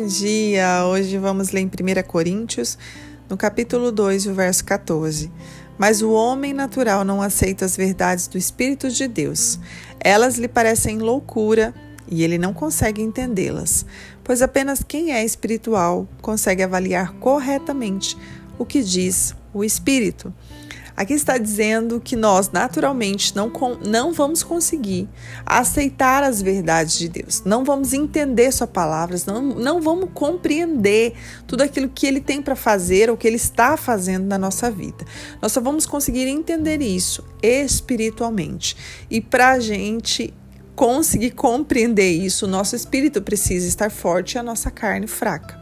[0.00, 0.86] Bom dia!
[0.86, 2.78] Hoje vamos ler em 1 Coríntios,
[3.28, 5.30] no capítulo 2, o verso 14.
[5.76, 9.60] Mas o homem natural não aceita as verdades do Espírito de Deus.
[10.00, 11.74] Elas lhe parecem loucura
[12.08, 13.84] e ele não consegue entendê-las,
[14.24, 18.16] pois apenas quem é espiritual consegue avaliar corretamente
[18.58, 20.32] o que diz o Espírito.
[20.96, 23.50] Aqui está dizendo que nós, naturalmente, não,
[23.84, 25.08] não vamos conseguir
[25.44, 31.14] aceitar as verdades de Deus, não vamos entender Suas palavras, não, não vamos compreender
[31.46, 35.04] tudo aquilo que Ele tem para fazer ou que Ele está fazendo na nossa vida.
[35.40, 38.76] Nós só vamos conseguir entender isso espiritualmente.
[39.10, 40.32] E para a gente
[40.74, 45.59] conseguir compreender isso, o nosso espírito precisa estar forte e a nossa carne fraca.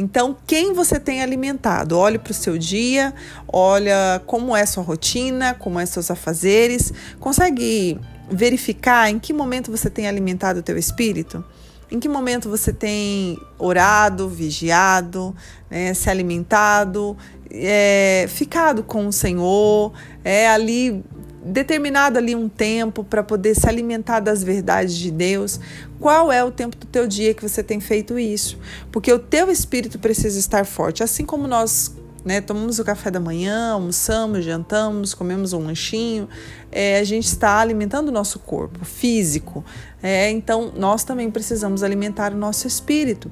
[0.00, 1.98] Então, quem você tem alimentado?
[1.98, 3.12] Olhe para o seu dia,
[3.52, 6.92] olha como é sua rotina, como é seus afazeres.
[7.18, 7.98] Consegue
[8.30, 11.44] verificar em que momento você tem alimentado o teu espírito?
[11.90, 15.34] Em que momento você tem orado, vigiado,
[15.68, 17.16] né, se alimentado,
[17.50, 21.02] é, ficado com o Senhor, é ali
[21.42, 25.60] determinado ali um tempo para poder se alimentar das verdades de Deus.
[26.00, 28.58] Qual é o tempo do teu dia que você tem feito isso?
[28.90, 31.94] Porque o teu espírito precisa estar forte, assim como nós
[32.24, 36.28] né, tomamos o café da manhã, almoçamos, jantamos, comemos um lanchinho,
[36.70, 39.64] é, a gente está alimentando o nosso corpo físico.
[40.02, 43.30] É, então, nós também precisamos alimentar o nosso espírito.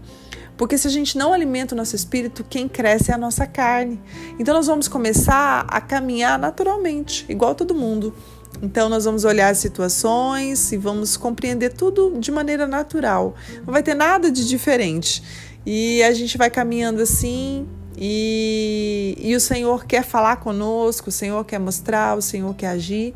[0.57, 4.01] Porque se a gente não alimenta o nosso espírito, quem cresce é a nossa carne.
[4.39, 8.15] Então nós vamos começar a caminhar naturalmente, igual todo mundo.
[8.63, 13.35] Então nós vamos olhar as situações e vamos compreender tudo de maneira natural.
[13.67, 15.23] Não vai ter nada de diferente.
[15.67, 17.67] E a gente vai caminhando assim,
[17.99, 23.13] e, e, o Senhor quer falar conosco, o Senhor quer mostrar, o Senhor quer agir,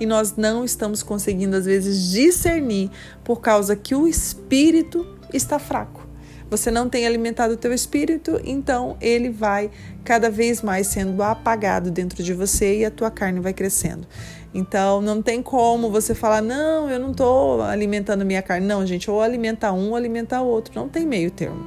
[0.00, 2.90] e nós não estamos conseguindo, às vezes, discernir
[3.22, 6.11] por causa que o espírito está fraco
[6.52, 9.70] você não tem alimentado o teu espírito, então ele vai
[10.04, 14.06] cada vez mais sendo apagado dentro de você e a tua carne vai crescendo.
[14.52, 18.66] Então não tem como você falar, não, eu não estou alimentando minha carne.
[18.66, 20.74] Não, gente, ou alimentar um ou alimentar o outro.
[20.74, 21.66] Não tem meio termo.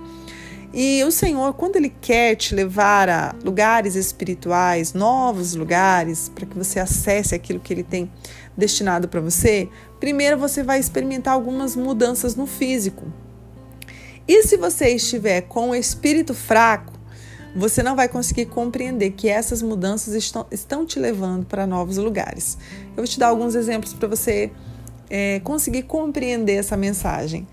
[0.71, 6.55] E o Senhor, quando Ele quer te levar a lugares espirituais, novos lugares, para que
[6.55, 8.11] você acesse aquilo que Ele tem
[8.55, 9.67] destinado para você,
[9.99, 13.11] primeiro você vai experimentar algumas mudanças no físico.
[14.27, 16.93] E se você estiver com o espírito fraco,
[17.55, 22.57] você não vai conseguir compreender que essas mudanças estão, estão te levando para novos lugares.
[22.89, 24.51] Eu vou te dar alguns exemplos para você
[25.09, 27.47] é, conseguir compreender essa mensagem.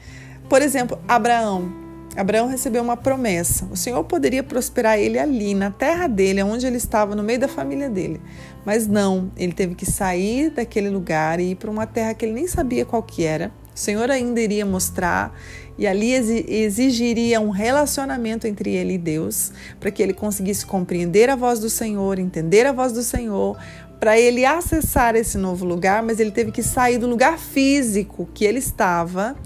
[0.49, 1.73] Por exemplo, Abraão.
[2.17, 3.67] Abraão recebeu uma promessa.
[3.71, 7.49] O Senhor poderia prosperar ele ali, na terra dele, onde ele estava, no meio da
[7.49, 8.21] família dele.
[8.65, 12.35] Mas não, ele teve que sair daquele lugar e ir para uma terra que ele
[12.35, 13.51] nem sabia qual que era.
[13.83, 15.37] Senhor ainda iria mostrar
[15.77, 21.35] e ali exigiria um relacionamento entre ele e Deus, para que ele conseguisse compreender a
[21.35, 23.59] voz do Senhor, entender a voz do Senhor,
[23.99, 28.45] para ele acessar esse novo lugar, mas ele teve que sair do lugar físico que
[28.45, 29.37] ele estava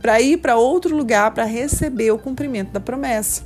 [0.00, 3.42] para ir para outro lugar para receber o cumprimento da promessa.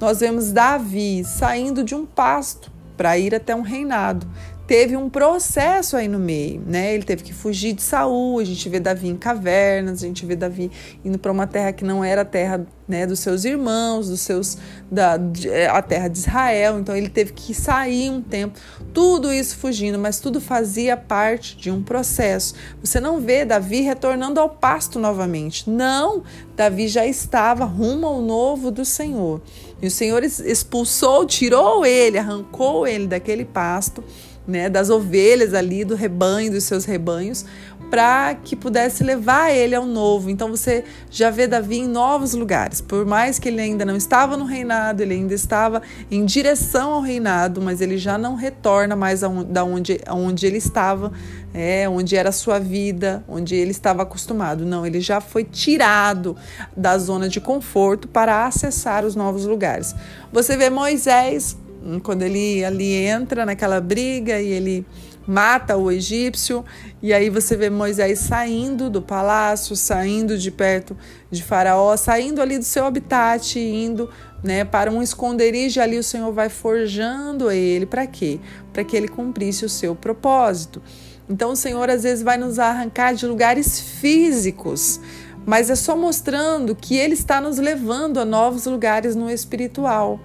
[0.00, 4.26] Nós vemos Davi saindo de um pasto para ir até um reinado
[4.66, 6.94] teve um processo aí no meio, né?
[6.94, 10.34] Ele teve que fugir de Saul, a gente vê Davi em cavernas, a gente vê
[10.34, 10.70] Davi
[11.04, 14.58] indo para uma terra que não era a terra né, dos seus irmãos, dos seus
[14.90, 16.78] da é, a terra de Israel.
[16.78, 18.58] Então ele teve que sair um tempo,
[18.92, 22.54] tudo isso fugindo, mas tudo fazia parte de um processo.
[22.82, 25.68] Você não vê Davi retornando ao pasto novamente.
[25.68, 26.22] Não,
[26.56, 29.40] Davi já estava rumo ao novo do Senhor.
[29.80, 34.02] E o Senhor expulsou, tirou ele, arrancou ele daquele pasto
[34.46, 37.44] né, das ovelhas ali, do rebanho, dos seus rebanhos,
[37.90, 40.30] para que pudesse levar ele ao novo.
[40.30, 42.73] Então você já vê Davi em novos lugares.
[42.80, 47.00] Por mais que ele ainda não estava no reinado, ele ainda estava em direção ao
[47.00, 51.12] reinado, mas ele já não retorna mais da onde, onde ele estava,
[51.52, 54.64] é, onde era a sua vida, onde ele estava acostumado.
[54.64, 56.36] Não, ele já foi tirado
[56.76, 59.94] da zona de conforto para acessar os novos lugares.
[60.32, 61.56] Você vê Moisés
[62.02, 64.86] quando ele ali entra naquela briga e ele
[65.26, 66.64] mata o egípcio,
[67.02, 70.96] e aí você vê Moisés saindo do palácio, saindo de perto
[71.30, 74.10] de Faraó, saindo ali do seu habitat, indo
[74.42, 78.38] né, para um esconderijo, ali o Senhor vai forjando ele, para quê?
[78.72, 80.82] Para que ele cumprisse o seu propósito.
[81.28, 85.00] Então o Senhor às vezes vai nos arrancar de lugares físicos,
[85.46, 90.20] mas é só mostrando que ele está nos levando a novos lugares no espiritual.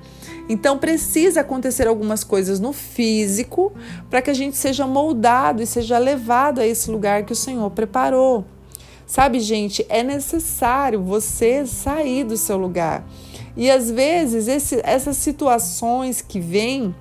[0.50, 3.72] Então precisa acontecer algumas coisas no físico
[4.10, 7.70] para que a gente seja moldado e seja levado a esse lugar que o Senhor
[7.70, 8.44] preparou.
[9.06, 13.04] Sabe, gente, é necessário você sair do seu lugar.
[13.56, 16.96] E às vezes esse, essas situações que vêm,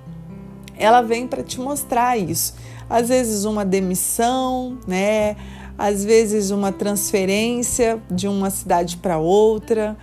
[0.77, 2.53] ela vem para te mostrar isso.
[2.89, 5.35] Às vezes uma demissão, né?
[5.77, 9.95] Às vezes uma transferência de uma cidade para outra.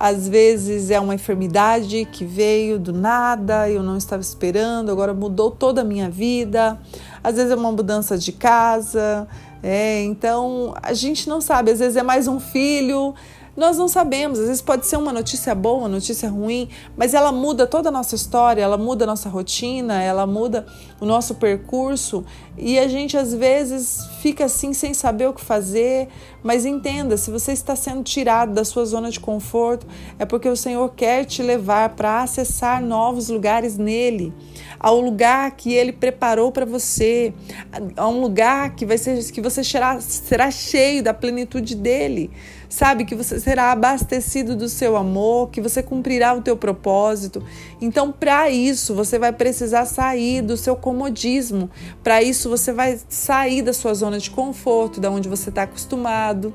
[0.00, 5.50] Às vezes é uma enfermidade que veio do nada, eu não estava esperando, agora mudou
[5.50, 6.80] toda a minha vida.
[7.22, 9.28] Às vezes é uma mudança de casa,
[9.62, 11.70] é, então a gente não sabe.
[11.70, 13.14] Às vezes é mais um filho,
[13.54, 17.30] nós não sabemos, às vezes pode ser uma notícia boa, uma notícia ruim, mas ela
[17.30, 20.66] muda toda a nossa história, ela muda a nossa rotina, ela muda
[20.98, 22.24] o nosso percurso
[22.60, 26.08] e a gente às vezes fica assim sem saber o que fazer.
[26.42, 29.86] Mas entenda, se você está sendo tirado da sua zona de conforto,
[30.18, 34.32] é porque o Senhor quer te levar para acessar novos lugares nele
[34.80, 37.34] ao lugar que ele preparou para você,
[37.94, 42.30] a um lugar que vai ser que você será, será cheio da plenitude dele.
[42.66, 47.44] Sabe que você será abastecido do seu amor, que você cumprirá o teu propósito.
[47.80, 51.68] Então, para isso, você vai precisar sair do seu comodismo.
[52.02, 56.52] Para isso, você vai sair da sua zona de conforto, da onde você está acostumado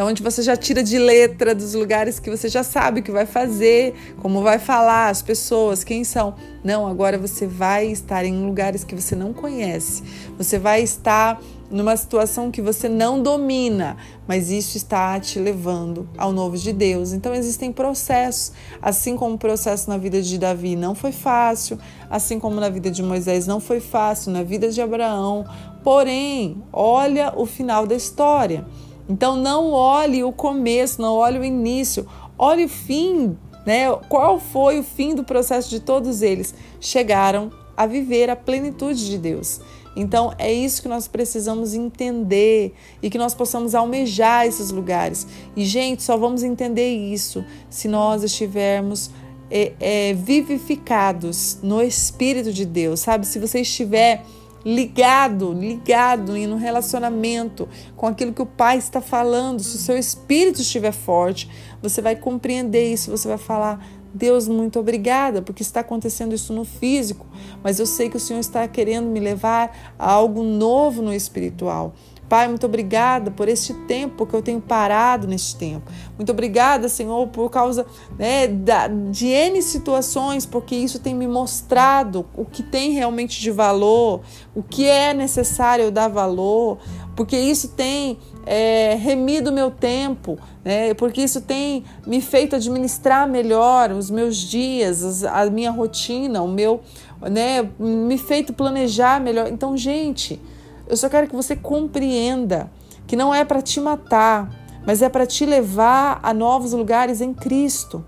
[0.00, 3.10] da onde você já tira de letra dos lugares que você já sabe o que
[3.10, 6.34] vai fazer, como vai falar, as pessoas, quem são.
[6.64, 10.02] Não, agora você vai estar em lugares que você não conhece.
[10.38, 11.38] Você vai estar
[11.70, 13.96] numa situação que você não domina,
[14.26, 17.12] mas isso está te levando ao novo de Deus.
[17.12, 18.52] Então existem processos,
[18.82, 21.78] assim como o processo na vida de Davi não foi fácil,
[22.10, 25.44] assim como na vida de Moisés não foi fácil, na vida de Abraão.
[25.84, 28.66] Porém, olha o final da história.
[29.08, 32.06] Então não olhe o começo, não olhe o início,
[32.38, 33.36] olhe o fim,
[33.66, 33.90] né?
[34.08, 36.54] Qual foi o fim do processo de todos eles?
[36.80, 39.60] Chegaram a viver a plenitude de Deus.
[39.96, 45.26] Então é isso que nós precisamos entender e que nós possamos almejar esses lugares.
[45.56, 49.10] E gente, só vamos entender isso se nós estivermos
[49.50, 53.26] é, é, vivificados no Espírito de Deus, sabe?
[53.26, 54.22] Se você estiver
[54.64, 60.60] ligado, ligado no relacionamento com aquilo que o Pai está falando, se o seu espírito
[60.60, 61.48] estiver forte,
[61.82, 66.64] você vai compreender isso, você vai falar: Deus, muito obrigada, porque está acontecendo isso no
[66.64, 67.26] físico,
[67.62, 71.94] mas eu sei que o Senhor está querendo me levar a algo novo no espiritual.
[72.30, 75.90] Pai, muito obrigada por este tempo que eu tenho parado neste tempo.
[76.16, 77.84] Muito obrigada, Senhor, por causa
[78.16, 83.50] né, da, de N situações, porque isso tem me mostrado o que tem realmente de
[83.50, 84.20] valor,
[84.54, 86.78] o que é necessário eu dar valor,
[87.20, 93.28] porque isso tem é, remido o meu tempo, né, porque isso tem me feito administrar
[93.28, 96.80] melhor os meus dias, a minha rotina, o meu,
[97.20, 99.48] né, me feito planejar melhor.
[99.48, 100.40] Então, gente.
[100.88, 102.70] Eu só quero que você compreenda
[103.06, 104.50] que não é para te matar,
[104.86, 108.02] mas é para te levar a novos lugares em Cristo.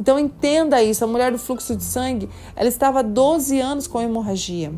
[0.00, 1.04] Então entenda isso.
[1.04, 4.72] A mulher do fluxo de sangue, ela estava 12 anos com hemorragia.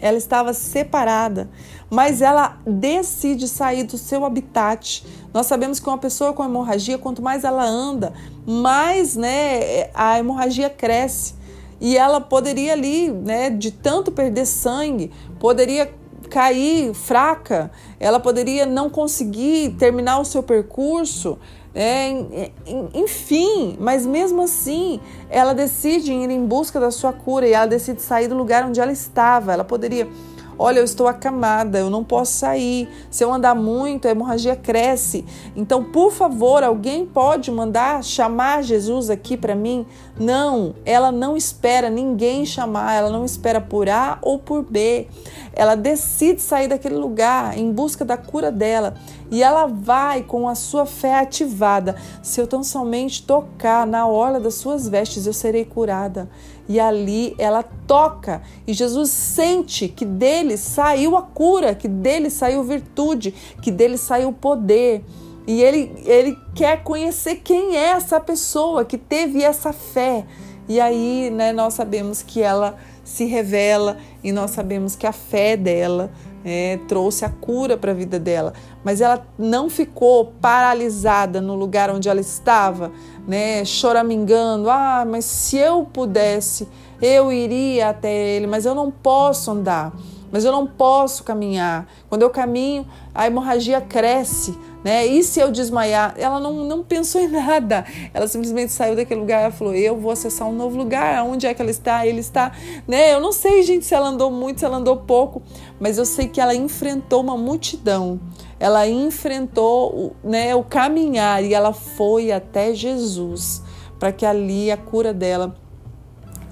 [0.00, 1.48] Ela estava separada,
[1.90, 5.04] mas ela decide sair do seu habitat.
[5.32, 8.12] Nós sabemos que uma pessoa com hemorragia, quanto mais ela anda,
[8.46, 11.34] mais né, a hemorragia cresce.
[11.80, 15.92] E ela poderia ali, né, de tanto perder sangue, poderia
[16.26, 17.70] cair fraca,
[18.00, 21.38] ela poderia não conseguir terminar o seu percurso,
[21.78, 22.50] é,
[22.94, 28.00] enfim, mas mesmo assim, ela decide ir em busca da sua cura e ela decide
[28.00, 29.52] sair do lugar onde ela estava.
[29.52, 30.08] Ela poderia
[30.58, 32.88] Olha, eu estou acamada, eu não posso sair.
[33.10, 35.24] Se eu andar muito, a hemorragia cresce.
[35.54, 39.86] Então, por favor, alguém pode mandar chamar Jesus aqui para mim?
[40.18, 45.08] Não, ela não espera ninguém chamar, ela não espera por A ou por B.
[45.52, 48.94] Ela decide sair daquele lugar em busca da cura dela
[49.30, 51.96] e ela vai com a sua fé ativada.
[52.22, 56.28] Se eu tão somente tocar na orla das suas vestes, eu serei curada
[56.68, 62.62] e ali ela toca e Jesus sente que dele saiu a cura, que dele saiu
[62.64, 63.32] virtude,
[63.62, 65.04] que dele saiu poder.
[65.46, 70.24] E ele, ele quer conhecer quem é essa pessoa que teve essa fé.
[70.68, 75.56] E aí, né, nós sabemos que ela se revela e nós sabemos que a fé
[75.56, 76.10] dela
[76.48, 78.52] é, trouxe a cura para a vida dela,
[78.84, 82.92] mas ela não ficou paralisada no lugar onde ela estava,
[83.26, 84.70] né, choramingando.
[84.70, 86.68] Ah, mas se eu pudesse,
[87.02, 89.92] eu iria até ele, mas eu não posso andar,
[90.30, 91.86] mas eu não posso caminhar.
[92.08, 94.56] Quando eu caminho, a hemorragia cresce
[94.86, 95.04] né?
[95.04, 96.14] E se eu desmaiar?
[96.16, 97.84] Ela não, não pensou em nada.
[98.14, 101.24] Ela simplesmente saiu daquele lugar e falou: Eu vou acessar um novo lugar.
[101.24, 102.06] Onde é que ela está?
[102.06, 102.52] Ele está.
[102.86, 103.12] Né?
[103.12, 105.42] Eu não sei, gente, se ela andou muito, se ela andou pouco,
[105.80, 108.20] mas eu sei que ela enfrentou uma multidão.
[108.60, 113.64] Ela enfrentou né, o caminhar e ela foi até Jesus
[113.98, 115.56] para que ali a cura dela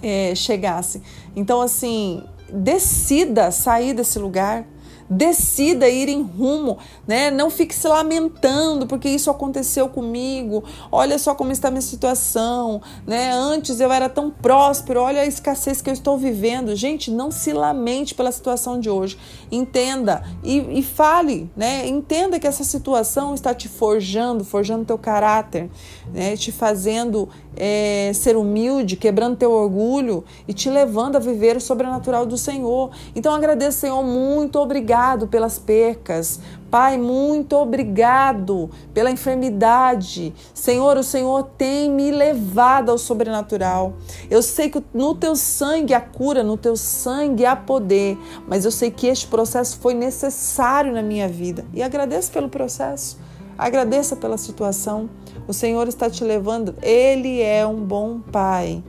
[0.03, 1.01] é, chegasse.
[1.37, 4.67] Então, assim, decida sair desse lugar
[5.09, 7.31] decida ir em rumo, né?
[7.31, 10.65] Não fique se lamentando porque isso aconteceu comigo.
[10.91, 13.33] Olha só como está a minha situação, né?
[13.33, 16.75] Antes eu era tão próspero, olha a escassez que eu estou vivendo.
[16.75, 19.19] Gente, não se lamente pela situação de hoje.
[19.51, 21.87] Entenda e, e fale, né?
[21.87, 25.71] Entenda que essa situação está te forjando, forjando teu caráter,
[26.13, 26.37] né?
[26.37, 32.27] Te fazendo é, ser humilde, quebrando teu orgulho e te levando a viver o sobrenatural
[32.27, 32.91] do Senhor.
[33.15, 36.41] Então agradeço, Senhor, muito obrigado pelas percas.
[36.71, 40.35] Pai, muito obrigado pela enfermidade.
[40.53, 43.95] Senhor, o Senhor tem me levado ao sobrenatural.
[44.29, 48.19] Eu sei que no teu sangue há cura, no teu sangue há poder,
[48.49, 53.24] mas eu sei que este processo foi necessário na minha vida e agradeço pelo processo.
[53.57, 55.09] Agradeça pela situação.
[55.47, 56.75] O Senhor está te levando.
[56.83, 58.83] Ele é um bom pai.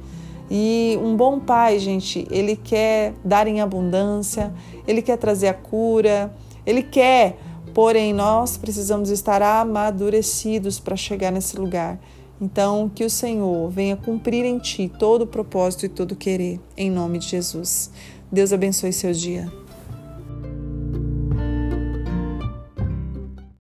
[0.49, 4.53] E um bom pai, gente, ele quer dar em abundância,
[4.87, 6.31] ele quer trazer a cura,
[6.65, 7.37] ele quer,
[7.73, 11.99] porém nós precisamos estar amadurecidos para chegar nesse lugar.
[12.39, 16.59] Então, que o Senhor venha cumprir em ti todo o propósito e todo o querer,
[16.77, 17.89] em nome de Jesus.
[18.31, 19.64] Deus abençoe seu dia.